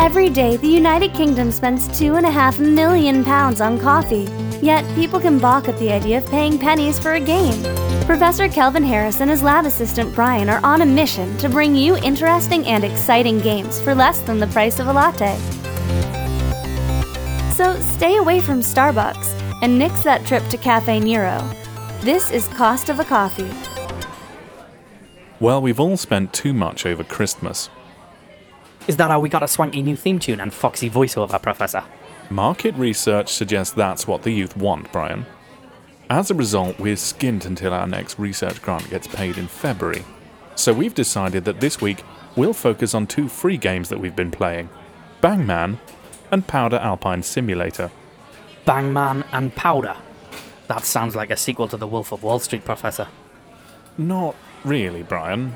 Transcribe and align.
Every 0.00 0.30
day, 0.30 0.56
the 0.56 0.66
United 0.66 1.12
Kingdom 1.12 1.52
spends 1.52 1.86
two 1.86 2.14
and 2.14 2.24
a 2.24 2.30
half 2.30 2.58
million 2.58 3.22
pounds 3.22 3.60
on 3.60 3.78
coffee. 3.78 4.26
Yet, 4.62 4.82
people 4.94 5.20
can 5.20 5.38
balk 5.38 5.68
at 5.68 5.78
the 5.78 5.92
idea 5.92 6.16
of 6.16 6.26
paying 6.26 6.58
pennies 6.58 6.98
for 6.98 7.12
a 7.12 7.20
game. 7.20 7.62
Professor 8.06 8.48
Kelvin 8.48 8.82
Harris 8.82 9.20
and 9.20 9.30
his 9.30 9.42
lab 9.42 9.66
assistant 9.66 10.14
Brian 10.14 10.48
are 10.48 10.64
on 10.64 10.80
a 10.80 10.86
mission 10.86 11.36
to 11.36 11.50
bring 11.50 11.76
you 11.76 11.98
interesting 11.98 12.64
and 12.64 12.82
exciting 12.82 13.40
games 13.40 13.78
for 13.78 13.94
less 13.94 14.20
than 14.20 14.40
the 14.40 14.46
price 14.46 14.78
of 14.78 14.86
a 14.86 14.92
latte. 14.92 15.36
So 17.52 17.78
stay 17.80 18.16
away 18.16 18.40
from 18.40 18.60
Starbucks 18.60 19.38
and 19.60 19.78
nix 19.78 20.02
that 20.02 20.24
trip 20.24 20.42
to 20.48 20.56
Cafe 20.56 20.98
Nero. 21.00 21.46
This 22.00 22.30
is 22.30 22.48
Cost 22.48 22.88
of 22.88 23.00
a 23.00 23.04
Coffee. 23.04 23.50
Well, 25.40 25.60
we've 25.60 25.78
all 25.78 25.98
spent 25.98 26.32
too 26.32 26.54
much 26.54 26.86
over 26.86 27.04
Christmas. 27.04 27.68
Is 28.90 28.96
that 28.96 29.08
how 29.08 29.20
we 29.20 29.28
got 29.28 29.44
a 29.44 29.46
swanky 29.46 29.82
new 29.82 29.94
theme 29.94 30.18
tune 30.18 30.40
and 30.40 30.52
foxy 30.52 30.90
voiceover, 30.90 31.40
Professor? 31.40 31.84
Market 32.28 32.74
research 32.74 33.28
suggests 33.28 33.72
that's 33.72 34.08
what 34.08 34.24
the 34.24 34.32
youth 34.32 34.56
want, 34.56 34.90
Brian. 34.90 35.26
As 36.10 36.28
a 36.28 36.34
result, 36.34 36.76
we're 36.80 36.96
skint 36.96 37.46
until 37.46 37.72
our 37.72 37.86
next 37.86 38.18
research 38.18 38.60
grant 38.60 38.90
gets 38.90 39.06
paid 39.06 39.38
in 39.38 39.46
February. 39.46 40.02
So 40.56 40.72
we've 40.72 40.92
decided 40.92 41.44
that 41.44 41.60
this 41.60 41.80
week 41.80 42.02
we'll 42.34 42.52
focus 42.52 42.92
on 42.92 43.06
two 43.06 43.28
free 43.28 43.56
games 43.56 43.90
that 43.90 44.00
we've 44.00 44.16
been 44.16 44.32
playing 44.32 44.70
Bangman 45.20 45.78
and 46.32 46.44
Powder 46.48 46.78
Alpine 46.78 47.22
Simulator. 47.22 47.92
Bangman 48.64 49.22
and 49.30 49.54
Powder. 49.54 49.98
That 50.66 50.84
sounds 50.84 51.14
like 51.14 51.30
a 51.30 51.36
sequel 51.36 51.68
to 51.68 51.76
The 51.76 51.86
Wolf 51.86 52.10
of 52.10 52.24
Wall 52.24 52.40
Street, 52.40 52.64
Professor. 52.64 53.06
Not 53.96 54.34
really, 54.64 55.04
Brian. 55.04 55.54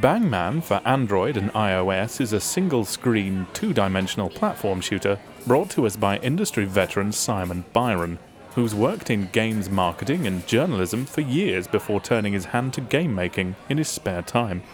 Bangman 0.00 0.60
for 0.60 0.80
Android 0.84 1.36
and 1.36 1.52
iOS 1.52 2.20
is 2.20 2.32
a 2.32 2.40
single 2.40 2.84
screen, 2.84 3.46
two 3.52 3.72
dimensional 3.72 4.28
platform 4.28 4.80
shooter 4.80 5.20
brought 5.46 5.70
to 5.70 5.86
us 5.86 5.94
by 5.94 6.18
industry 6.18 6.64
veteran 6.64 7.12
Simon 7.12 7.64
Byron, 7.72 8.18
who's 8.56 8.74
worked 8.74 9.08
in 9.08 9.28
games 9.30 9.70
marketing 9.70 10.26
and 10.26 10.44
journalism 10.48 11.06
for 11.06 11.20
years 11.20 11.68
before 11.68 12.00
turning 12.00 12.32
his 12.32 12.46
hand 12.46 12.74
to 12.74 12.80
game 12.80 13.14
making 13.14 13.54
in 13.68 13.78
his 13.78 13.88
spare 13.88 14.22
time. 14.22 14.64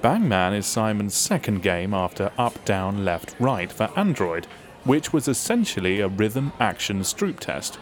Bangman 0.00 0.54
is 0.54 0.64
Simon's 0.64 1.14
second 1.16 1.60
game 1.60 1.92
after 1.92 2.30
Up, 2.38 2.64
Down, 2.64 3.04
Left, 3.04 3.34
Right 3.40 3.72
for 3.72 3.90
Android, 3.96 4.46
which 4.84 5.12
was 5.12 5.26
essentially 5.26 5.98
a 5.98 6.06
rhythm 6.06 6.52
action 6.60 7.00
Stroop 7.00 7.40
test. 7.40 7.80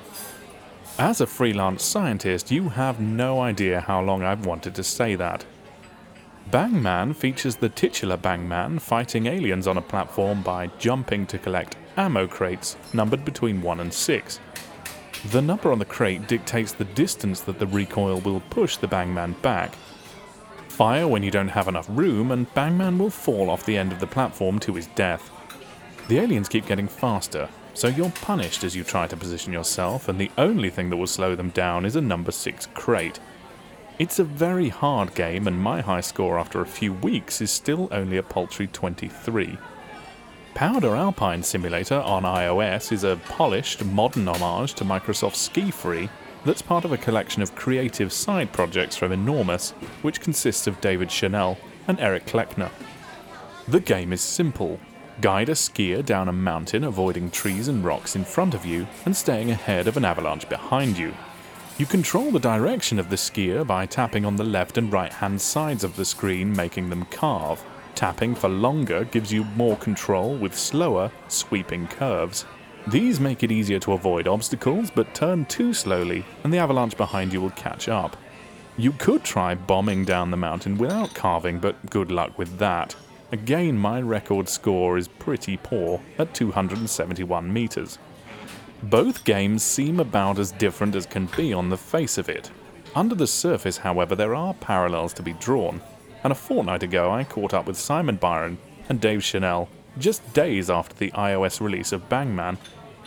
As 0.99 1.21
a 1.21 1.27
freelance 1.27 1.85
scientist, 1.85 2.51
you 2.51 2.71
have 2.71 3.01
no 3.01 3.39
idea 3.39 3.83
how 3.83 4.01
long 4.01 4.23
I've 4.23 4.47
wanted 4.47 4.75
to 4.77 4.83
say 4.83 5.15
that. 5.17 5.45
Bangman 6.51 7.13
features 7.13 7.57
the 7.57 7.69
titular 7.69 8.17
Bangman 8.17 8.79
fighting 8.79 9.27
aliens 9.27 9.67
on 9.67 9.79
a 9.79 9.83
platform 9.83 10.43
by 10.43 10.69
jumping 10.79 11.27
to 11.27 11.39
collect 11.39 11.77
ammo 11.97 12.29
crates 12.29 12.77
numbered 12.93 13.25
between 13.25 13.63
1 13.63 13.81
and 13.81 13.93
6. 13.93 14.41
The 15.33 15.43
number 15.43 15.73
on 15.73 15.81
the 15.81 15.85
crate 15.85 16.29
dictates 16.29 16.71
the 16.71 16.85
distance 16.85 17.41
that 17.41 17.59
the 17.59 17.67
recoil 17.67 18.21
will 18.21 18.41
push 18.49 18.77
the 18.77 18.87
Bangman 18.87 19.33
back, 19.43 19.75
fire 20.69 21.09
when 21.09 21.25
you 21.25 21.33
don't 21.33 21.49
have 21.49 21.67
enough 21.67 21.89
room, 21.89 22.31
and 22.31 22.53
Bangman 22.55 22.99
will 22.99 23.11
fall 23.11 23.51
off 23.51 23.67
the 23.67 23.77
end 23.77 23.91
of 23.91 23.99
the 23.99 24.07
platform 24.07 24.61
to 24.61 24.75
his 24.75 24.87
death. 24.89 25.31
The 26.07 26.19
aliens 26.21 26.49
keep 26.49 26.67
getting 26.67 26.87
faster, 26.87 27.49
so 27.75 27.89
you're 27.89 28.11
punished 28.11 28.63
as 28.63 28.77
you 28.77 28.85
try 28.85 29.09
to 29.09 29.17
position 29.17 29.53
yourself, 29.53 30.09
and 30.09 30.17
the 30.17 30.31
only 30.39 30.71
thing 30.71 30.91
that 30.91 30.97
will 30.97 31.09
slow 31.09 31.35
them 31.35 31.51
down 31.51 31.85
is 31.85 31.97
a 31.97 32.01
number 32.01 32.31
6 32.31 32.69
crate. 32.75 33.19
It's 33.99 34.19
a 34.19 34.25
very 34.25 34.69
hard 34.69 35.15
game, 35.15 35.47
and 35.47 35.59
my 35.59 35.81
high 35.81 36.03
score 36.03 36.39
after 36.39 36.61
a 36.61 36.67
few 36.67 36.93
weeks 36.93 37.41
is 37.41 37.51
still 37.51 37.89
only 37.91 38.19
a 38.19 38.23
paltry 38.23 38.67
23. 38.67 39.57
Powder 40.55 40.95
Alpine 40.95 41.43
Simulator 41.43 42.01
on 42.01 42.25
iOS 42.25 42.93
is 42.93 43.05
a 43.05 43.19
polished, 43.25 43.83
modern 43.87 44.29
homage 44.29 44.75
to 44.75 44.85
Microsoft's 44.85 45.49
SkiFree 45.49 46.11
that's 46.45 46.61
part 46.61 46.85
of 46.85 46.93
a 46.93 46.99
collection 46.99 47.41
of 47.41 47.55
creative 47.55 48.13
side 48.13 48.53
projects 48.53 48.97
from 48.97 49.13
Enormous, 49.13 49.71
which 50.03 50.21
consists 50.21 50.67
of 50.67 50.79
David 50.83 51.09
Chenell 51.09 51.57
and 51.89 51.99
Eric 51.99 52.27
Kleckner. 52.27 52.71
The 53.67 53.81
game 53.81 54.13
is 54.13 54.21
simple. 54.21 54.79
Guide 55.23 55.49
a 55.49 55.53
skier 55.53 56.05
down 56.05 56.29
a 56.29 56.35
mountain, 56.35 56.85
avoiding 56.85 57.31
trees 57.31 57.67
and 57.67 57.83
rocks 57.83 58.15
in 58.15 58.27
front 58.27 58.53
of 58.53 58.67
you 58.67 58.87
and 59.07 59.17
staying 59.17 59.51
ahead 59.51 59.89
of 59.89 59.97
an 59.97 60.05
avalanche 60.05 60.47
behind 60.51 60.99
you. 60.99 61.15
You 61.79 61.85
control 61.85 62.31
the 62.31 62.39
direction 62.39 62.99
of 62.99 63.11
the 63.11 63.17
skier 63.17 63.67
by 63.67 63.85
tapping 63.85 64.25
on 64.25 64.37
the 64.37 64.45
left 64.45 64.79
and 64.79 64.91
right 64.91 65.13
hand 65.13 65.39
sides 65.39 65.85
of 65.85 65.95
the 65.95 66.07
screen, 66.07 66.57
making 66.57 66.89
them 66.89 67.05
carve. 67.11 67.63
Tapping 67.95 68.35
for 68.35 68.49
longer 68.49 69.05
gives 69.05 69.31
you 69.31 69.45
more 69.45 69.77
control 69.77 70.35
with 70.35 70.57
slower, 70.57 71.13
sweeping 71.29 71.87
curves. 71.87 72.47
These 72.87 73.21
make 73.21 73.43
it 73.43 73.53
easier 73.53 73.79
to 73.81 73.93
avoid 73.93 74.27
obstacles, 74.27 74.91
but 74.91 75.15
turn 75.15 75.45
too 75.45 75.75
slowly, 75.75 76.25
and 76.43 76.51
the 76.51 76.57
avalanche 76.57 76.97
behind 76.97 77.35
you 77.35 77.43
will 77.43 77.51
catch 77.51 77.91
up. 77.91 78.17
You 78.79 78.93
could 78.93 79.23
try 79.23 79.55
bombing 79.55 80.07
down 80.07 80.31
the 80.31 80.39
mountain 80.39 80.79
without 80.79 81.15
carving, 81.15 81.59
but 81.59 81.91
good 81.91 82.11
luck 82.11 82.39
with 82.39 82.57
that. 82.57 82.97
Again, 83.33 83.77
my 83.77 84.01
record 84.01 84.49
score 84.49 84.97
is 84.97 85.09
pretty 85.09 85.59
poor 85.59 86.01
at 86.19 86.33
271 86.33 87.53
metres. 87.53 87.99
Both 88.91 89.25
games 89.25 89.65
seem 89.65 89.99
about 89.99 90.39
as 90.39 90.53
different 90.53 90.95
as 90.95 91.07
can 91.07 91.27
be 91.37 91.53
on 91.53 91.71
the 91.71 91.77
face 91.77 92.19
of 92.19 92.29
it. 92.29 92.53
Under 92.95 93.17
the 93.17 93.27
surface, 93.27 93.79
however, 93.79 94.15
there 94.15 94.37
are 94.37 94.55
parallels 94.55 95.13
to 95.15 95.25
be 95.25 95.33
drawn, 95.33 95.83
and 96.23 96.31
a 96.31 96.37
fortnight 96.37 96.85
ago 96.85 97.11
I 97.11 97.25
caught 97.25 97.53
up 97.53 97.67
with 97.67 97.77
Simon 97.77 98.15
Byron 98.15 98.59
and 98.89 99.01
Dave 99.01 99.23
Chenell 99.23 99.67
just 99.99 100.33
days 100.35 100.71
after 100.71 100.95
the 100.95 101.11
iOS 101.11 101.61
release 101.61 101.91
of 101.91 102.09
Bangman 102.09 102.59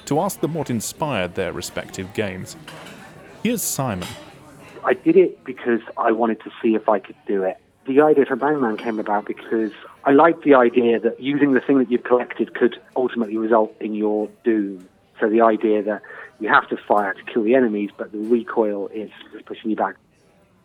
to 0.04 0.20
ask 0.20 0.42
them 0.42 0.54
what 0.54 0.70
inspired 0.70 1.36
their 1.36 1.54
respective 1.54 2.14
games. 2.14 2.58
Here's 3.42 3.62
Simon. 3.62 4.10
I 4.84 4.96
did 4.96 5.16
it 5.16 5.46
because 5.46 5.80
I 5.96 6.12
wanted 6.12 6.42
to 6.42 6.52
see 6.62 6.76
if 6.76 6.90
I 6.90 7.00
could 7.00 7.16
do 7.26 7.44
it. 7.44 7.56
The 7.86 8.02
idea 8.02 8.26
for 8.26 8.36
Bangman 8.36 8.76
came 8.76 9.00
about 9.00 9.24
because 9.24 9.72
I 10.04 10.12
liked 10.12 10.44
the 10.44 10.56
idea 10.56 11.00
that 11.00 11.22
using 11.22 11.54
the 11.54 11.62
thing 11.62 11.78
that 11.78 11.90
you've 11.90 12.04
collected 12.04 12.54
could 12.54 12.82
ultimately 12.98 13.38
result 13.38 13.74
in 13.80 13.96
your 13.96 14.28
doom. 14.44 14.86
So 15.20 15.30
the 15.30 15.42
idea 15.42 15.84
that 15.84 16.02
you 16.40 16.50
have 16.50 16.68
to 16.70 16.78
fire 16.78 17.14
to 17.14 17.24
kill 17.24 17.44
the 17.44 17.56
enemies, 17.56 17.92
but 17.96 18.12
the 18.12 18.18
recoil 18.18 18.88
is 18.88 19.12
pushing 19.46 19.70
you 19.72 19.76
back. 19.76 19.96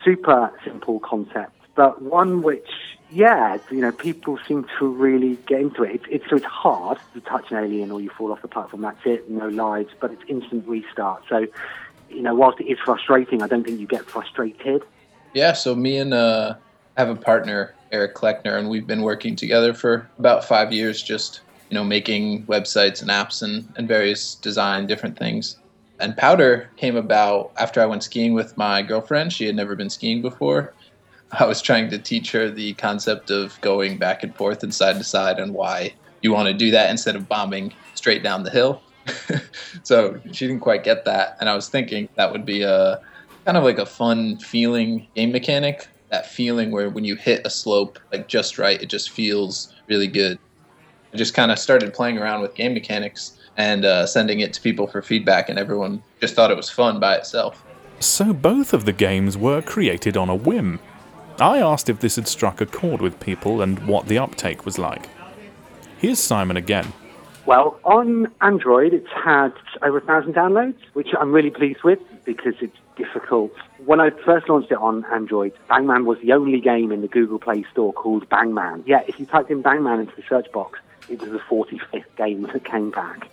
Super 0.04 0.52
simple 0.64 1.00
concept, 1.00 1.52
but 1.74 2.02
one 2.02 2.42
which 2.42 2.68
yeah, 3.14 3.58
you 3.70 3.80
know, 3.80 3.92
people 3.92 4.38
seem 4.46 4.66
to 4.78 4.88
really 4.88 5.36
get 5.46 5.60
into 5.60 5.84
it. 5.84 5.94
It's, 5.94 6.04
it's 6.08 6.30
so 6.30 6.36
it's 6.36 6.44
hard 6.44 6.98
to 7.14 7.20
touch 7.20 7.50
an 7.52 7.58
alien 7.58 7.92
or 7.92 8.00
you 8.00 8.10
fall 8.10 8.32
off 8.32 8.42
the 8.42 8.48
platform. 8.48 8.82
That's 8.82 8.98
it, 9.04 9.30
no 9.30 9.48
lives, 9.48 9.92
but 10.00 10.10
it's 10.10 10.22
instant 10.26 10.66
restart. 10.66 11.22
So, 11.28 11.46
you 12.10 12.22
know, 12.22 12.34
whilst 12.34 12.60
it 12.60 12.64
is 12.64 12.78
frustrating, 12.84 13.40
I 13.40 13.46
don't 13.46 13.62
think 13.62 13.78
you 13.78 13.86
get 13.86 14.04
frustrated. 14.04 14.82
Yeah. 15.32 15.52
So 15.52 15.76
me 15.76 15.98
and 15.98 16.12
uh, 16.12 16.56
I 16.96 17.00
have 17.00 17.08
a 17.08 17.20
partner, 17.20 17.74
Eric 17.92 18.16
Kleckner, 18.16 18.58
and 18.58 18.68
we've 18.68 18.86
been 18.86 19.02
working 19.02 19.36
together 19.36 19.74
for 19.74 20.08
about 20.18 20.44
five 20.44 20.72
years, 20.72 21.00
just 21.00 21.42
you 21.74 21.80
know, 21.80 21.84
making 21.84 22.46
websites 22.46 23.02
and 23.02 23.10
apps 23.10 23.42
and, 23.42 23.68
and 23.76 23.88
various 23.88 24.36
design 24.36 24.86
different 24.86 25.18
things. 25.18 25.56
And 25.98 26.16
Powder 26.16 26.70
came 26.76 26.94
about 26.94 27.50
after 27.58 27.80
I 27.80 27.86
went 27.86 28.04
skiing 28.04 28.32
with 28.32 28.56
my 28.56 28.80
girlfriend. 28.80 29.32
She 29.32 29.44
had 29.44 29.56
never 29.56 29.74
been 29.74 29.90
skiing 29.90 30.22
before 30.22 30.72
I 31.32 31.46
was 31.46 31.60
trying 31.60 31.90
to 31.90 31.98
teach 31.98 32.30
her 32.30 32.48
the 32.48 32.74
concept 32.74 33.32
of 33.32 33.60
going 33.60 33.98
back 33.98 34.22
and 34.22 34.32
forth 34.36 34.62
and 34.62 34.72
side 34.72 34.98
to 34.98 35.04
side 35.04 35.40
and 35.40 35.52
why 35.52 35.92
you 36.22 36.32
want 36.32 36.46
to 36.46 36.54
do 36.54 36.70
that 36.70 36.90
instead 36.92 37.16
of 37.16 37.28
bombing 37.28 37.74
straight 37.96 38.22
down 38.22 38.44
the 38.44 38.50
hill. 38.50 38.80
so 39.82 40.20
she 40.30 40.46
didn't 40.46 40.62
quite 40.62 40.84
get 40.84 41.04
that. 41.06 41.36
And 41.40 41.48
I 41.48 41.56
was 41.56 41.68
thinking 41.68 42.08
that 42.14 42.30
would 42.30 42.46
be 42.46 42.62
a 42.62 43.00
kind 43.44 43.56
of 43.56 43.64
like 43.64 43.78
a 43.78 43.86
fun 43.86 44.38
feeling 44.38 45.08
game 45.16 45.32
mechanic. 45.32 45.88
That 46.12 46.30
feeling 46.30 46.70
where 46.70 46.88
when 46.88 47.02
you 47.02 47.16
hit 47.16 47.44
a 47.44 47.50
slope 47.50 47.98
like 48.12 48.28
just 48.28 48.58
right, 48.58 48.80
it 48.80 48.86
just 48.86 49.10
feels 49.10 49.74
really 49.88 50.06
good. 50.06 50.38
I 51.14 51.16
just 51.16 51.32
kind 51.32 51.52
of 51.52 51.60
started 51.60 51.94
playing 51.94 52.18
around 52.18 52.42
with 52.42 52.56
game 52.56 52.74
mechanics 52.74 53.38
and 53.56 53.84
uh, 53.84 54.04
sending 54.04 54.40
it 54.40 54.52
to 54.54 54.60
people 54.60 54.88
for 54.88 55.00
feedback, 55.00 55.48
and 55.48 55.60
everyone 55.60 56.02
just 56.20 56.34
thought 56.34 56.50
it 56.50 56.56
was 56.56 56.68
fun 56.68 56.98
by 56.98 57.14
itself. 57.14 57.64
So 58.00 58.32
both 58.32 58.72
of 58.72 58.84
the 58.84 58.92
games 58.92 59.38
were 59.38 59.62
created 59.62 60.16
on 60.16 60.28
a 60.28 60.34
whim. 60.34 60.80
I 61.38 61.58
asked 61.58 61.88
if 61.88 62.00
this 62.00 62.16
had 62.16 62.26
struck 62.26 62.60
a 62.60 62.66
chord 62.66 63.00
with 63.00 63.20
people 63.20 63.62
and 63.62 63.86
what 63.86 64.06
the 64.08 64.18
uptake 64.18 64.66
was 64.66 64.76
like. 64.76 65.08
Here's 65.98 66.18
Simon 66.18 66.56
again. 66.56 66.92
Well, 67.46 67.78
on 67.84 68.26
Android, 68.40 68.92
it's 68.92 69.06
had 69.12 69.52
over 69.82 69.98
a 69.98 70.00
thousand 70.00 70.34
downloads, 70.34 70.78
which 70.94 71.10
I'm 71.16 71.30
really 71.30 71.50
pleased 71.50 71.84
with 71.84 72.00
because 72.24 72.54
it's 72.60 72.76
difficult. 72.96 73.52
When 73.84 74.00
I 74.00 74.10
first 74.10 74.48
launched 74.48 74.72
it 74.72 74.78
on 74.78 75.04
Android, 75.12 75.52
Bangman 75.68 76.06
was 76.06 76.18
the 76.20 76.32
only 76.32 76.60
game 76.60 76.90
in 76.90 77.02
the 77.02 77.08
Google 77.08 77.38
Play 77.38 77.64
Store 77.70 77.92
called 77.92 78.28
Bangman. 78.28 78.82
Yeah, 78.84 79.02
if 79.06 79.20
you 79.20 79.26
typed 79.26 79.50
in 79.50 79.62
Bangman 79.62 80.00
into 80.00 80.16
the 80.16 80.22
search 80.28 80.50
box, 80.50 80.80
it 81.08 81.20
was 81.20 81.30
the 81.30 81.38
45th 81.38 82.04
game 82.16 82.42
that 82.42 82.64
came 82.64 82.90
back. 82.90 83.28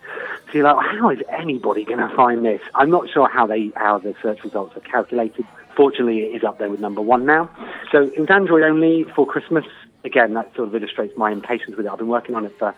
So 0.47 0.57
you're 0.57 0.63
like, 0.63 0.85
how 0.85 1.09
is 1.09 1.19
anybody 1.29 1.85
going 1.85 1.99
to 1.99 2.13
find 2.15 2.45
this? 2.45 2.61
I'm 2.75 2.89
not 2.89 3.09
sure 3.09 3.29
how 3.29 3.47
they 3.47 3.71
how 3.75 3.99
the 3.99 4.15
search 4.21 4.43
results 4.43 4.75
are 4.75 4.81
calculated. 4.81 5.45
Fortunately, 5.75 6.19
it 6.19 6.35
is 6.35 6.43
up 6.43 6.59
there 6.59 6.69
with 6.69 6.79
number 6.79 7.01
one 7.01 7.25
now. 7.25 7.49
So 7.91 8.11
it's 8.15 8.29
Android 8.29 8.63
only 8.63 9.05
for 9.15 9.25
Christmas. 9.25 9.65
Again, 10.03 10.33
that 10.33 10.53
sort 10.55 10.67
of 10.67 10.75
illustrates 10.75 11.15
my 11.17 11.31
impatience 11.31 11.77
with 11.77 11.85
it. 11.85 11.91
I've 11.91 11.99
been 11.99 12.07
working 12.07 12.35
on 12.35 12.45
it 12.45 12.57
for 12.57 12.75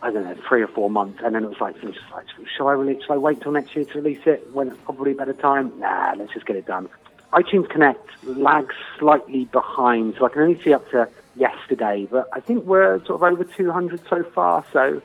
I 0.00 0.12
don't 0.12 0.24
know, 0.24 0.36
three 0.48 0.62
or 0.62 0.68
four 0.68 0.88
months, 0.90 1.20
and 1.24 1.34
then 1.34 1.42
it 1.42 1.48
was 1.48 1.60
like, 1.60 1.76
it 1.76 1.84
was 1.84 1.94
just 1.94 2.10
like, 2.12 2.26
shall 2.56 2.68
I? 2.68 2.76
Shall 3.04 3.16
I 3.16 3.18
wait 3.18 3.40
till 3.40 3.50
next 3.50 3.74
year 3.74 3.84
to 3.84 4.00
release 4.00 4.20
it 4.26 4.48
when 4.52 4.68
it's 4.68 4.76
probably 4.84 5.12
a 5.12 5.14
better 5.14 5.32
time? 5.32 5.72
Nah, 5.80 6.14
let's 6.16 6.32
just 6.32 6.46
get 6.46 6.54
it 6.54 6.66
done. 6.66 6.88
iTunes 7.32 7.68
Connect 7.68 8.06
lags 8.22 8.76
slightly 8.98 9.46
behind, 9.46 10.14
so 10.16 10.26
I 10.26 10.28
can 10.28 10.42
only 10.42 10.62
see 10.62 10.72
up 10.72 10.88
to 10.90 11.08
yesterday, 11.38 12.06
but 12.10 12.28
I 12.32 12.40
think 12.40 12.64
we're 12.64 12.98
sort 13.04 13.22
of 13.22 13.22
over 13.22 13.44
200 13.44 14.00
so 14.08 14.22
far. 14.22 14.64
So, 14.72 15.00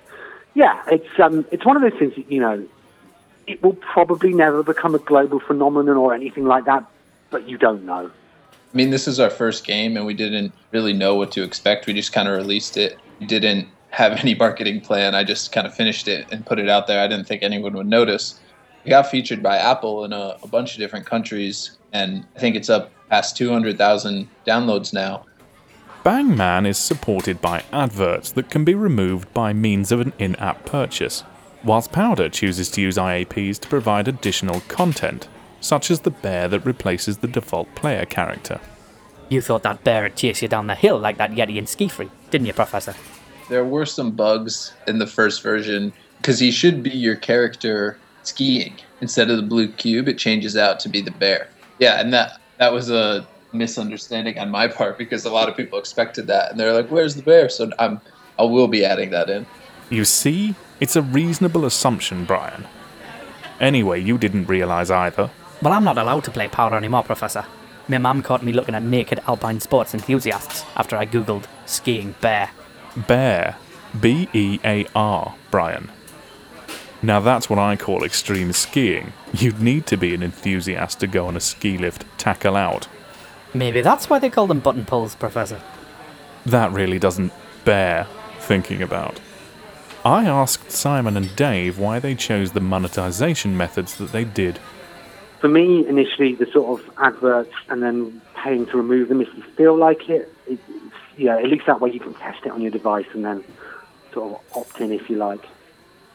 yeah, 0.53 0.83
it's 0.88 1.19
um, 1.19 1.45
it's 1.51 1.65
one 1.65 1.75
of 1.75 1.81
those 1.81 1.97
things 2.00 2.15
that 2.15 2.31
you 2.31 2.39
know, 2.39 2.68
it 3.47 3.62
will 3.62 3.75
probably 3.75 4.33
never 4.33 4.63
become 4.63 4.95
a 4.95 5.00
global 5.00 5.39
phenomenon 5.39 5.97
or 5.97 6.13
anything 6.13 6.45
like 6.45 6.65
that, 6.65 6.85
but 7.30 7.47
you 7.47 7.57
don't 7.57 7.85
know. 7.85 8.09
I 8.74 8.77
mean, 8.77 8.89
this 8.89 9.07
is 9.07 9.19
our 9.19 9.30
first 9.30 9.65
game, 9.65 9.97
and 9.97 10.06
we 10.06 10.13
didn't 10.15 10.51
really 10.71 10.94
know 10.94 11.15
what 11.15 11.31
to 11.33 11.44
expect. 11.44 11.85
We 11.85 11.94
just 11.94 12.12
kind 12.12 12.27
of 12.27 12.36
released 12.36 12.75
it. 12.75 12.97
We 13.19 13.27
didn't 13.27 13.68
have 13.91 14.12
any 14.19 14.33
marketing 14.36 14.81
plan. 14.81 15.13
I 15.15 15.24
just 15.24 15.51
kind 15.51 15.68
of 15.68 15.74
finished 15.75 16.07
it 16.07 16.27
and 16.31 16.45
put 16.45 16.59
it 16.59 16.69
out 16.69 16.88
there. 16.88 17.00
I 17.03 17.07
didn't 17.07 17.27
think 17.27 17.44
anyone 17.44 17.74
would 17.74 17.88
notice. 17.88 18.39
It 18.86 18.89
got 18.89 19.09
featured 19.09 19.41
by 19.41 19.57
Apple 19.57 20.03
in 20.03 20.12
a, 20.12 20.38
a 20.44 20.47
bunch 20.47 20.74
of 20.74 20.79
different 20.79 21.06
countries, 21.06 21.77
and 21.94 22.25
I 22.36 22.39
think 22.39 22.56
it's 22.56 22.69
up 22.69 22.91
past 23.09 23.38
200,000 23.38 24.27
downloads 24.45 24.91
now. 24.91 25.25
Bangman 26.03 26.65
is 26.65 26.77
supported 26.77 27.39
by 27.39 27.63
adverts 27.71 28.33
that 28.33 28.50
can 28.50 28.65
be 28.65 28.75
removed 28.75 29.33
by 29.33 29.53
means 29.53 29.89
of 29.89 30.01
an 30.01 30.11
in 30.19 30.35
app 30.35 30.65
purchase, 30.65 31.23
whilst 31.63 31.94
Powder 31.94 32.27
chooses 32.27 32.69
to 32.71 32.81
use 32.81 32.97
IAPs 32.97 33.57
to 33.59 33.69
provide 33.69 34.09
additional 34.09 34.59
content, 34.67 35.29
such 35.61 35.89
as 35.89 36.01
the 36.01 36.11
bear 36.11 36.50
that 36.50 36.65
replaces 36.65 37.19
the 37.19 37.27
default 37.29 37.73
player 37.73 38.03
character. 38.03 38.59
You 39.29 39.39
thought 39.39 39.63
that 39.63 39.85
bear 39.85 40.03
would 40.03 40.17
chase 40.17 40.41
you 40.41 40.50
down 40.50 40.67
the 40.67 40.75
hill 40.75 41.00
like 41.00 41.15
that 41.19 41.31
Yeti 41.31 41.55
in 41.55 41.63
SkiFree, 41.63 42.09
didn't 42.29 42.47
you, 42.47 42.53
Professor? 42.53 42.95
There 43.47 43.63
were 43.63 43.85
some 43.85 44.11
bugs 44.11 44.73
in 44.88 45.00
the 45.00 45.07
first 45.07 45.41
version 45.41 45.94
because 46.17 46.38
he 46.38 46.51
should 46.51 46.83
be 46.83 46.89
your 46.89 47.15
character 47.15 47.97
skiing 48.23 48.75
instead 49.00 49.29
of 49.29 49.38
the 49.38 49.44
blue 49.44 49.69
cube. 49.69 50.09
It 50.09 50.17
changes 50.17 50.57
out 50.57 50.81
to 50.81 50.89
be 50.89 51.00
the 51.00 51.11
bear. 51.11 51.47
Yeah, 51.79 52.01
and 52.01 52.13
that 52.13 52.41
that 52.57 52.73
was 52.73 52.89
a 52.91 53.25
misunderstanding 53.53 54.38
on 54.39 54.50
my 54.50 54.67
part 54.67 54.97
because 54.97 55.25
a 55.25 55.31
lot 55.31 55.50
of 55.50 55.55
people 55.55 55.79
expected 55.79 56.27
that 56.27 56.51
and 56.51 56.59
they're 56.59 56.73
like, 56.73 56.89
"Where's 56.89 57.15
the 57.15 57.21
bear?" 57.21 57.50
So 57.50 57.71
I'm 57.79 58.01
I 58.38 58.44
will 58.44 58.67
be 58.67 58.83
adding 58.83 59.11
that 59.11 59.29
in. 59.29 59.45
You 59.89 60.05
see, 60.05 60.55
it's 60.79 60.95
a 60.95 61.01
reasonable 61.01 61.65
assumption, 61.65 62.25
Brian. 62.25 62.65
Anyway, 63.59 64.01
you 64.01 64.17
didn't 64.17 64.45
realise 64.45 64.89
either. 64.89 65.29
Well, 65.61 65.73
I'm 65.73 65.83
not 65.83 65.97
allowed 65.97 66.23
to 66.25 66.31
play 66.31 66.47
Powder 66.47 66.75
anymore, 66.75 67.03
Professor. 67.03 67.45
My 67.88 67.97
mum 67.97 68.21
caught 68.21 68.44
me 68.44 68.53
looking 68.53 68.75
at 68.75 68.83
naked 68.83 69.21
alpine 69.27 69.59
sports 69.59 69.94
enthusiasts 69.94 70.65
after 70.75 70.95
I 70.95 71.05
googled 71.05 71.45
skiing 71.65 72.15
bear. 72.21 72.50
Bear. 73.07 73.57
B 74.00 74.27
E 74.33 74.59
A 74.65 74.88
R, 74.95 75.35
Brian. 75.51 75.91
Now 77.01 77.19
that's 77.19 77.50
what 77.50 77.59
I 77.59 77.75
call 77.75 78.03
extreme 78.03 78.53
skiing. 78.53 79.13
You'd 79.33 79.61
need 79.61 79.85
to 79.88 79.97
be 79.97 80.15
an 80.15 80.23
enthusiast 80.23 81.00
to 81.01 81.07
go 81.07 81.27
on 81.27 81.35
a 81.35 81.41
ski 81.41 81.77
lift 81.77 82.05
tackle 82.17 82.55
out. 82.55 82.88
Maybe 83.53 83.81
that's 83.81 84.09
why 84.09 84.19
they 84.19 84.29
call 84.29 84.47
them 84.47 84.59
button 84.59 84.85
pulls, 84.85 85.15
Professor. 85.15 85.61
That 86.45 86.71
really 86.71 87.00
doesn't 87.00 87.31
bear 87.65 88.07
thinking 88.39 88.81
about. 88.81 89.19
I 90.03 90.25
asked 90.25 90.71
Simon 90.71 91.15
and 91.15 91.33
Dave 91.35 91.79
why 91.79 92.00
they 92.00 92.15
chose 92.15 92.51
the 92.51 92.59
monetization 92.59 93.55
methods 93.55 93.95
that 93.97 94.11
they 94.11 94.25
did. 94.25 94.59
For 95.39 95.47
me, 95.47 95.88
initially, 95.88 96.35
the 96.35 96.45
sort 96.51 96.81
of 96.81 96.97
adverts 96.97 97.53
and 97.69 97.81
then 97.81 98.21
paying 98.35 98.65
to 98.67 98.77
remove 98.77 99.09
them 99.09 99.21
if 99.21 99.33
you 99.35 99.44
feel 99.44 99.75
like 99.75 100.09
it, 100.09 100.33
it 100.47 100.59
yeah, 101.17 101.38
at 101.38 101.45
least 101.45 101.65
that 101.67 101.79
way 101.79 101.91
you 101.91 102.00
can 102.00 102.13
test 102.15 102.45
it 102.45 102.51
on 102.51 102.61
your 102.61 102.71
device 102.71 103.05
and 103.13 103.23
then 103.23 103.44
sort 104.11 104.33
of 104.33 104.57
opt 104.57 104.81
in 104.81 104.91
if 104.91 105.09
you 105.09 105.15
like. 105.15 105.45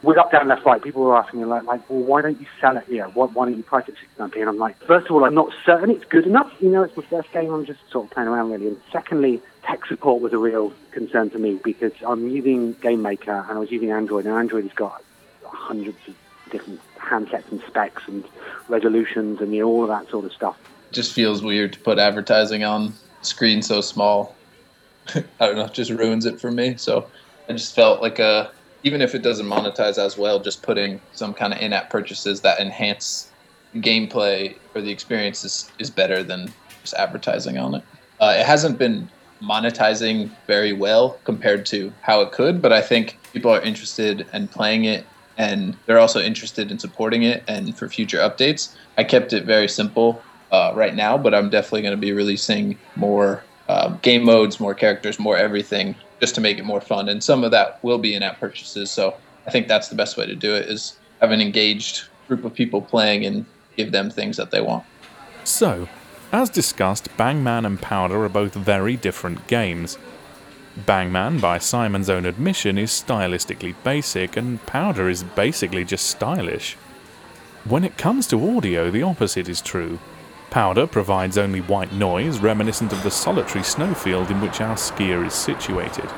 With 0.03 0.17
up, 0.17 0.31
down, 0.31 0.47
left, 0.47 0.65
right, 0.65 0.81
people 0.81 1.03
were 1.03 1.17
asking 1.17 1.41
me 1.41 1.47
like, 1.47 1.65
like, 1.65 1.89
well, 1.91 2.01
why 2.01 2.23
don't 2.23 2.41
you 2.41 2.47
sell 2.61 2.77
it? 2.77 2.85
here? 2.85 3.07
why, 3.15 3.27
why 3.27 3.47
don't 3.47 3.57
you 3.57 3.65
price 3.65 3.89
it 3.89 3.97
69p? 4.17 4.37
And 4.37 4.49
I'm 4.49 4.59
like, 4.59 4.79
first 4.85 5.07
of 5.07 5.13
all, 5.13 5.25
I'm 5.25 5.35
not 5.35 5.53
certain 5.67 5.91
it's 5.91 6.05
good 6.05 6.25
enough. 6.25 6.53
You 6.61 6.71
know, 6.71 6.85
it's 6.85 6.97
my 6.97 7.03
first 7.05 7.33
game. 7.33 7.53
I'm 7.53 7.67
just 7.67 7.81
sort 7.91 8.05
of 8.05 8.11
playing 8.13 8.29
around 8.29 8.53
really. 8.53 8.69
And 8.69 8.81
secondly, 8.93 9.43
tech 9.65 9.87
support 9.87 10.23
was 10.23 10.33
a 10.33 10.39
real 10.39 10.73
concern 10.93 11.31
to 11.31 11.39
me 11.39 11.55
because 11.65 11.93
I'm 12.07 12.29
using 12.29 12.75
Game 12.75 13.03
Maker 13.03 13.45
and 13.49 13.59
I 13.59 13.59
was 13.59 13.73
using 13.73 13.91
Android, 13.91 14.25
and 14.25 14.35
Android 14.35 14.65
has 14.65 14.73
got 14.73 15.03
hundreds 15.45 15.99
of 16.07 16.15
different 16.51 16.81
handsets 16.99 17.51
and 17.51 17.61
specs 17.67 18.03
and 18.07 18.25
resolutions 18.69 19.41
and 19.41 19.53
you 19.53 19.61
know, 19.61 19.69
all 19.69 19.83
of 19.83 19.89
that 19.89 20.09
sort 20.11 20.25
of 20.25 20.33
stuff. 20.33 20.57
It 20.91 20.95
just 20.95 21.13
feels 21.13 21.43
weird 21.43 21.73
to 21.73 21.81
put 21.81 21.99
advertising 21.99 22.65
on 22.65 22.95
screen 23.23 23.63
so 23.63 23.81
small. 23.81 24.37
I 25.15 25.23
don't 25.41 25.57
know, 25.57 25.65
it 25.65 25.75
just 25.75 25.91
ruins 25.91 26.25
it 26.25 26.41
for 26.41 26.51
me. 26.51 26.77
So 26.77 27.07
I 27.49 27.53
just 27.53 27.75
felt 27.75 28.01
like 28.01 28.19
a 28.19 28.51
even 28.83 29.03
if 29.03 29.15
it 29.15 29.23
doesn't 29.23 29.47
monetize 29.47 29.99
as 29.99 30.17
well, 30.17 30.39
just 30.39 30.63
putting 30.63 31.01
some 31.13 31.35
kind 31.35 31.53
of 31.53 31.61
in-app 31.61 31.91
purchases 31.91 32.41
that 32.43 32.61
enhance 32.61 33.31
gameplay 33.77 34.57
or 34.75 34.81
the 34.81 34.91
experience 34.91 35.45
is, 35.45 35.71
is 35.79 35.91
better 35.91 36.23
than 36.23 36.53
just 36.83 36.95
advertising 36.95 37.59
on 37.59 37.75
it. 37.75 37.83
Uh, 38.21 38.35
it 38.37 38.47
hasn't 38.47 38.79
been 38.79 39.09
monetizing 39.43 40.31
very 40.47 40.73
well 40.73 41.19
compared 41.25 41.65
to 41.67 41.93
how 42.03 42.21
it 42.21 42.33
could, 42.33 42.61
but 42.61 42.73
I 42.73 42.81
think 42.81 43.19
people 43.33 43.51
are 43.51 43.61
interested 43.61 44.27
in 44.33 44.49
playing 44.49 44.85
it 44.85 45.07
and 45.37 45.77
they're 45.87 46.01
also 46.01 46.21
interested 46.21 46.71
in 46.73 46.79
supporting 46.79 47.23
it 47.23 47.45
and 47.47 47.77
for 47.77 47.89
future 47.89 48.19
updates. 48.19 48.75
I 48.97 49.05
kept 49.05 49.33
it 49.33 49.45
very 49.45 49.69
simple 49.69 50.21
uh, 50.51 50.73
right 50.75 50.95
now, 50.95 51.17
but 51.17 51.35
I'm 51.35 51.51
definitely 51.51 51.83
going 51.83 51.93
to 51.93 52.01
be 52.01 52.13
releasing 52.13 52.77
more 52.97 53.45
uh, 53.69 53.91
game 54.03 54.25
modes, 54.25 54.59
more 54.59 54.75
characters, 54.75 55.19
more 55.19 55.37
everything 55.37 55.95
just 56.21 56.35
to 56.35 56.41
make 56.41 56.59
it 56.59 56.65
more 56.65 56.81
fun. 56.81 57.09
And 57.09 57.23
some 57.23 57.45
of 57.45 57.51
that 57.53 57.83
will 57.83 57.99
be 57.99 58.15
in-app 58.15 58.41
purchases. 58.41 58.91
So 58.91 59.15
I 59.47 59.51
think 59.51 59.69
that's 59.69 59.89
the 59.89 59.95
best 59.95 60.17
way 60.17 60.27
to 60.27 60.35
do 60.35 60.55
it 60.55 60.69
is 60.69 60.99
have 61.21 61.31
an 61.31 61.41
engaged 61.41 62.05
group 62.27 62.45
of 62.45 62.55
people 62.55 62.83
playing 62.83 63.25
and 63.25 63.45
give 63.77 63.93
them 63.93 64.11
things 64.11 64.37
that 64.37 64.51
they 64.51 64.61
want. 64.61 64.85
So, 65.45 65.89
as 66.33 66.51
discussed, 66.51 67.09
Bangman 67.17 67.65
and 67.65 67.81
Powder 67.81 68.23
are 68.25 68.29
both 68.29 68.55
very 68.55 68.97
different 68.97 69.47
games. 69.47 69.97
Bangman, 70.85 71.41
by 71.41 71.59
Simon's 71.59 72.11
own 72.11 72.27
admission, 72.27 72.79
is 72.79 72.91
stylistically 72.91 73.75
basic, 73.83 74.37
and 74.37 74.65
Powder 74.67 75.09
is 75.09 75.23
basically 75.23 75.85
just 75.85 76.07
stylish. 76.07 76.75
When 77.65 77.85
it 77.85 77.97
comes 77.97 78.27
to 78.29 78.57
audio, 78.57 78.91
the 78.91 79.03
opposite 79.03 79.49
is 79.49 79.61
true. 79.61 79.99
Powder 80.51 80.87
provides 80.87 81.37
only 81.37 81.61
white 81.61 81.93
noise 81.93 82.39
reminiscent 82.39 82.93
of 82.93 83.03
the 83.03 83.11
solitary 83.11 83.63
snowfield 83.63 84.31
in 84.31 84.41
which 84.41 84.63
our 84.63 84.77
skier 84.77 85.27
is 85.27 85.35
situated, 85.35 86.09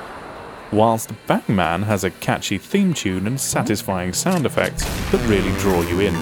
whilst 0.70 1.10
Bangman 1.26 1.82
has 1.82 2.04
a 2.04 2.10
catchy 2.10 2.56
theme 2.56 2.94
tune 2.94 3.26
and 3.26 3.40
satisfying 3.40 4.12
sound 4.12 4.46
effects 4.46 4.84
that 5.10 5.26
really 5.28 5.50
draw 5.58 5.82
you 5.82 6.00
in. 6.00 6.14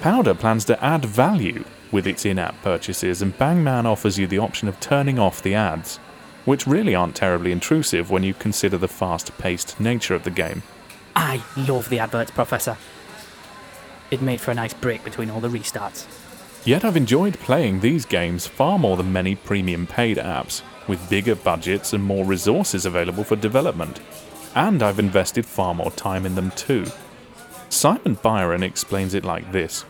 Powder 0.00 0.34
plans 0.34 0.64
to 0.66 0.84
add 0.84 1.04
value 1.04 1.64
with 1.92 2.06
its 2.06 2.26
in 2.26 2.38
app 2.38 2.60
purchases, 2.62 3.22
and 3.22 3.36
Bangman 3.38 3.86
offers 3.86 4.18
you 4.18 4.26
the 4.26 4.38
option 4.38 4.68
of 4.68 4.78
turning 4.80 5.18
off 5.18 5.42
the 5.42 5.54
ads, 5.54 5.98
which 6.44 6.66
really 6.66 6.94
aren't 6.94 7.14
terribly 7.14 7.52
intrusive 7.52 8.10
when 8.10 8.24
you 8.24 8.34
consider 8.34 8.76
the 8.76 8.88
fast 8.88 9.36
paced 9.38 9.78
nature 9.78 10.14
of 10.14 10.24
the 10.24 10.30
game. 10.30 10.62
I 11.14 11.42
love 11.56 11.88
the 11.88 12.00
adverts, 12.00 12.30
Professor. 12.30 12.76
It 14.10 14.22
made 14.22 14.40
for 14.40 14.50
a 14.50 14.54
nice 14.54 14.74
break 14.74 15.04
between 15.04 15.30
all 15.30 15.40
the 15.40 15.48
restarts. 15.48 16.06
Yet 16.64 16.84
I've 16.84 16.96
enjoyed 16.96 17.38
playing 17.38 17.80
these 17.80 18.04
games 18.04 18.46
far 18.46 18.78
more 18.78 18.96
than 18.96 19.12
many 19.12 19.34
premium 19.34 19.86
paid 19.86 20.16
apps, 20.16 20.62
with 20.86 21.08
bigger 21.10 21.34
budgets 21.34 21.92
and 21.92 22.02
more 22.02 22.24
resources 22.24 22.86
available 22.86 23.24
for 23.24 23.36
development. 23.36 24.00
And 24.54 24.82
I've 24.82 24.98
invested 24.98 25.46
far 25.46 25.74
more 25.74 25.90
time 25.90 26.26
in 26.26 26.34
them 26.34 26.50
too. 26.52 26.86
Simon 27.68 28.14
Byron 28.22 28.62
explains 28.62 29.14
it 29.14 29.24
like 29.24 29.52
this 29.52 29.84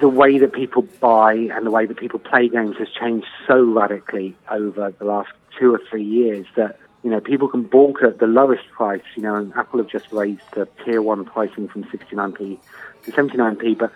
The 0.00 0.08
way 0.08 0.38
that 0.38 0.52
people 0.52 0.82
buy 1.00 1.34
and 1.34 1.66
the 1.66 1.70
way 1.70 1.86
that 1.86 1.98
people 1.98 2.18
play 2.18 2.48
games 2.48 2.76
has 2.78 2.88
changed 2.88 3.26
so 3.46 3.62
radically 3.62 4.34
over 4.50 4.92
the 4.98 5.04
last 5.04 5.30
two 5.58 5.74
or 5.74 5.80
three 5.90 6.04
years 6.04 6.46
that 6.56 6.78
you 7.02 7.10
know, 7.10 7.20
people 7.20 7.48
can 7.48 7.62
balk 7.62 8.02
at 8.02 8.18
the 8.18 8.26
lowest 8.26 8.68
price, 8.70 9.02
you 9.16 9.22
know, 9.22 9.34
and 9.34 9.52
Apple 9.54 9.78
have 9.78 9.88
just 9.88 10.10
raised 10.12 10.42
the 10.52 10.68
tier 10.84 11.00
one 11.00 11.24
pricing 11.24 11.68
from 11.68 11.84
69p 11.84 12.58
to 13.04 13.12
79p. 13.12 13.78
But, 13.78 13.92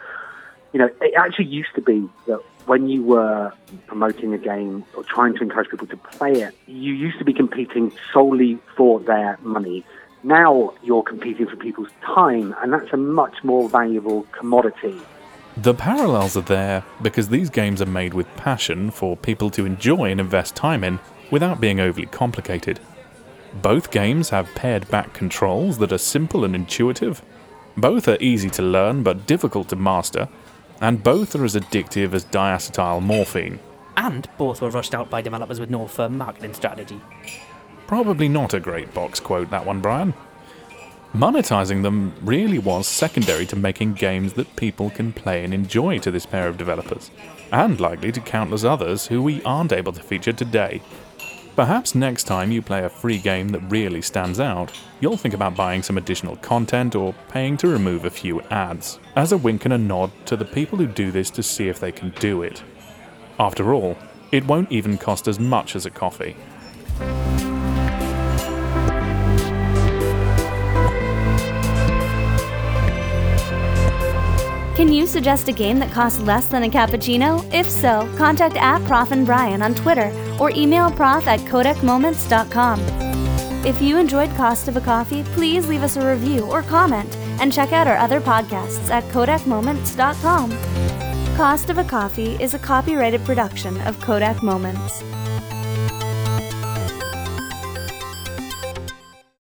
you 0.73 0.79
know, 0.79 0.89
it 1.01 1.15
actually 1.17 1.47
used 1.47 1.75
to 1.75 1.83
be 1.83 2.09
that 2.27 2.41
when 2.67 2.89
you 2.89 3.03
were 3.03 3.53
promoting 3.87 4.33
a 4.33 4.39
game 4.39 4.85
or 4.97 5.05
trying 5.05 5.35
to 5.35 5.43
encourage 5.43 5.69
people 5.69 5.87
to 5.89 5.97
play 5.97 6.33
it, 6.33 6.55
you 6.67 6.95
used 6.95 7.19
to 7.19 7.25
be 7.25 7.35
competing 7.35 7.93
solely 8.13 8.59
for 8.77 9.01
their 9.01 9.39
money. 9.43 9.85
Now 10.23 10.73
you're 10.83 11.03
competing 11.03 11.47
for 11.47 11.57
people's 11.57 11.91
time, 12.03 12.55
and 12.63 12.73
that's 12.73 12.91
a 12.93 12.97
much 12.97 13.45
more 13.45 13.69
valuable 13.69 14.23
commodity. 14.33 14.99
The 15.59 15.75
parallels 15.75 16.37
are 16.37 16.41
there 16.41 16.85
because 17.03 17.29
these 17.29 17.51
games 17.51 17.83
are 17.83 17.87
made 17.87 18.15
with 18.15 18.35
passion 18.37 18.91
for 18.91 19.17
people 19.17 19.51
to 19.51 19.67
enjoy 19.67 20.11
and 20.11 20.19
invest 20.19 20.57
time 20.57 20.83
in 20.83 20.99
without 21.31 21.61
being 21.61 21.79
overly 21.79 22.07
complicated. 22.07 22.81
Both 23.63 23.93
games 23.93 24.31
have 24.31 24.55
paired 24.55 24.89
back 24.89 25.13
controls 25.15 25.79
that 25.79 25.93
are 25.93 25.99
simple 25.99 26.45
and 26.45 26.55
intuitive. 26.55 27.23
Both 27.77 28.09
are 28.09 28.19
easy 28.21 28.51
to 28.51 28.63
learn 28.63 29.03
but 29.03 29.27
difficult 29.27 29.69
to 29.69 29.77
master, 29.77 30.29
and 30.81 31.03
both 31.03 31.35
are 31.37 31.45
as 31.45 31.55
addictive 31.55 32.15
as 32.15 32.25
diacetyl 32.25 33.01
morphine. 33.01 33.61
And 33.97 34.29
both 34.39 34.61
were 34.61 34.71
rushed 34.71 34.95
out 34.95 35.09
by 35.09 35.23
developers 35.23 35.61
with 35.61 35.71
no 35.71 35.87
firm 35.87 36.19
marketing 36.19 36.55
strategy. 36.55 37.01
Probably 37.87 38.29
not 38.29 38.55
a 38.55 38.61
great 38.61 38.93
box 38.93 39.21
quote, 39.21 39.51
that 39.51 39.65
one, 39.65 39.81
Brian. 39.81 40.15
Monetizing 41.15 41.83
them 41.85 42.13
really 42.23 42.59
was 42.59 42.89
secondary 42.89 43.47
to 43.47 43.55
making 43.55 43.95
games 43.95 44.33
that 44.33 44.57
people 44.57 44.91
can 44.91 45.13
play 45.13 45.45
and 45.45 45.55
enjoy 45.55 45.99
to 46.01 46.11
this 46.11 46.27
pair 46.27 46.49
of 46.49 46.59
developers, 46.59 47.13
and 47.53 47.79
likely 47.79 48.11
to 48.11 48.21
countless 48.21 48.65
others 48.65 49.07
who 49.07 49.23
we 49.23 49.41
aren't 49.45 49.73
able 49.73 49.93
to 49.93 50.03
feature 50.03 50.33
today. 50.33 50.83
Perhaps 51.57 51.95
next 51.95 52.25
time 52.25 52.51
you 52.51 52.61
play 52.61 52.83
a 52.83 52.89
free 52.89 53.17
game 53.17 53.51
that 53.51 53.61
really 53.71 54.03
stands 54.03 54.41
out, 54.41 54.73
you'll 54.99 55.17
think 55.17 55.35
about 55.35 55.55
buying 55.55 55.85
some 55.85 55.97
additional 55.97 56.35
content 56.37 56.97
or 56.97 57.15
paying 57.29 57.57
to 57.59 57.69
remove 57.69 58.05
a 58.05 58.11
few 58.11 58.41
ads, 58.51 58.99
as 59.15 59.31
a 59.31 59.39
wink 59.39 59.65
and 59.65 59.73
a 59.73 59.79
nod 59.79 60.11
to 60.27 60.37
the 60.37 60.45
people 60.45 60.79
who 60.79 60.87
do 60.89 61.13
this 61.13 61.31
to 61.31 61.45
see 61.45 61.69
if 61.69 61.79
they 61.79 61.93
can 61.93 62.11
do 62.19 62.43
it. 62.43 62.65
After 63.39 63.73
all, 63.73 63.97
it 64.33 64.45
won't 64.47 64.73
even 64.73 64.99
cost 64.99 65.29
as 65.29 65.39
much 65.39 65.77
as 65.77 65.87
a 65.87 65.91
coffee. 65.91 66.35
Can 74.75 74.93
you 74.93 75.07
suggest 75.07 75.49
a 75.49 75.53
game 75.53 75.79
that 75.79 75.93
costs 75.93 76.19
less 76.19 76.47
than 76.47 76.65
a 76.65 76.69
cappuccino? 76.69 77.49
If 77.55 77.71
so, 77.71 78.13
contact 78.17 78.57
at 78.57 78.85
Prof 78.89 79.13
and 79.13 79.25
Brian 79.25 79.63
on 79.63 79.73
Twitter 79.77 80.11
or 80.41 80.51
email 80.51 80.91
prof 80.91 81.27
at 81.27 81.41
codecmoments.com. 81.41 82.81
If 83.65 83.81
you 83.81 83.99
enjoyed 83.99 84.31
Cost 84.37 84.69
of 84.69 84.77
a 84.77 84.81
Coffee, 84.81 85.23
please 85.35 85.67
leave 85.67 85.83
us 85.83 85.97
a 85.97 86.07
review 86.07 86.45
or 86.45 86.63
comment 86.63 87.17
and 87.41 87.53
check 87.53 87.73
out 87.73 87.87
our 87.87 87.97
other 87.97 88.21
podcasts 88.21 88.91
at 88.91 89.05
codecmoments.com. 89.05 90.51
Cost 91.37 91.71
of 91.71 91.79
a 91.79 91.85
Coffee 91.85 92.37
is 92.43 92.55
a 92.55 92.59
copyrighted 92.59 93.25
production 93.25 93.81
of 93.83 93.97
Codec 93.99 94.43
Moments. 94.43 95.03